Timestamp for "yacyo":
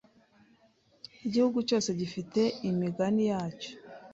3.31-3.71